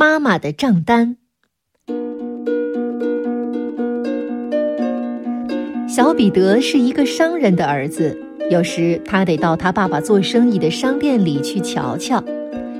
[0.00, 1.18] 妈妈的账单。
[5.86, 8.18] 小彼得是一个商人的儿子，
[8.50, 12.24] 有时他得到他爸爸做生意的商店里去瞧瞧。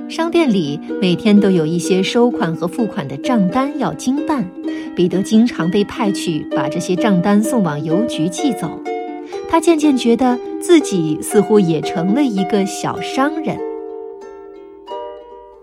[0.09, 4.43] 商店里每天都有一些收款和付款的账单要经办，
[4.95, 8.81] 彼得经常被派去把这些账单送往邮局寄走。
[9.47, 13.55] 他渐渐觉得自己似乎也成了一个小商人。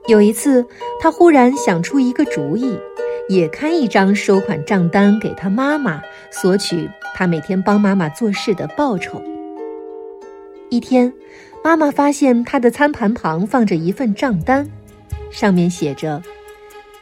[0.08, 0.66] 有一次，
[0.98, 2.76] 他忽然想出一个主意，
[3.28, 9.22] 也开一张收款账单给他妈妈，索取他每天帮妈妈做事的报酬。
[10.70, 11.12] 一天。
[11.64, 14.66] 妈妈发现他的餐盘旁放着一份账单，
[15.28, 16.22] 上面写着：“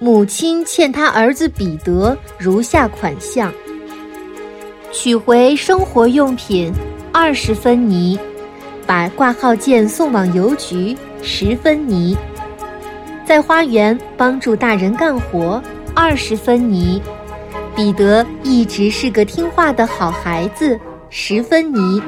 [0.01, 3.53] 母亲欠他儿子彼得如下款项：
[4.91, 6.73] 取回生活用品
[7.13, 8.19] 二十分尼，
[8.87, 12.17] 把挂号件送往邮局十分尼，
[13.27, 15.61] 在花园帮助大人干活
[15.95, 17.03] 二十分尼。
[17.75, 20.79] 彼得一直是个听话的好孩子，
[21.11, 22.01] 十分尼，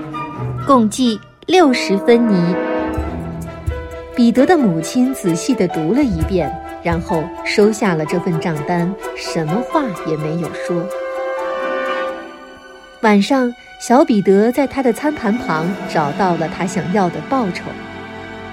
[0.66, 2.54] 共计。”六十分尼。
[4.14, 10.86] 彼得的母亲仔细地读了一遍，然后收下了这份账单，什么话也没有说。
[13.00, 17.62] 晚上，小彼得在他的餐盘旁找到了他想要的报酬。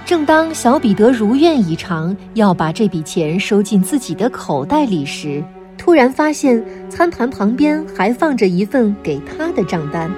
[0.06, 5.44] 正当小彼得如愿以偿要把这笔钱收进自己的口袋里时，
[5.78, 10.10] 突然发现餐盘旁边还放着一份给他的账单。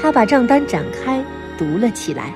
[0.00, 1.22] 他把账单展开。
[1.58, 2.34] 读了起来。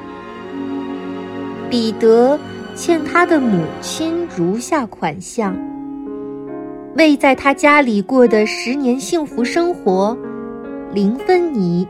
[1.68, 2.38] 彼得
[2.74, 5.54] 欠他的母亲如下款项：
[6.96, 10.16] 为在他家里过的十年幸福生活，
[10.94, 11.86] 零分尼；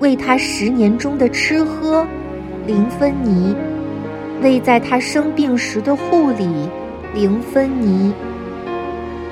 [0.00, 2.06] 为他十年中的吃喝，
[2.66, 3.54] 零分尼；
[4.42, 6.48] 为在他生病时的护理，
[7.12, 8.12] 零分尼；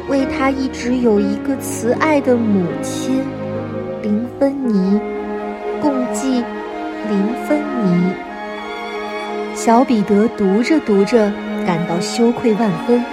[0.08, 3.22] 为他一直有一个慈爱的母亲，
[4.02, 5.00] 零分尼，
[5.80, 6.44] 共计。
[7.08, 8.12] 零分尼。
[9.56, 11.32] 小彼得读着读着，
[11.66, 13.04] 感到羞愧万分。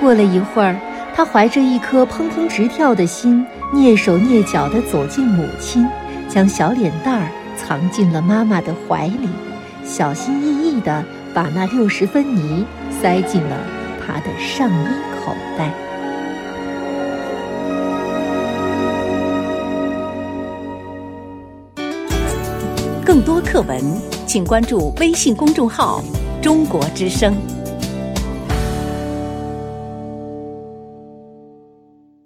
[0.00, 0.74] 过了一会儿，
[1.14, 5.86] 他怀着一颗砰砰直跳的心，蹑手蹑脚地走进母亲，
[6.26, 9.28] 将小脸蛋儿藏进了妈妈的怀里，
[9.84, 13.56] 小心翼翼地把那六十分泥塞进了
[14.04, 14.86] 他的上衣
[15.20, 15.70] 口袋。
[23.04, 23.80] 更多课文，
[24.26, 26.02] 请关注微信公众号
[26.42, 27.36] “中国之声”。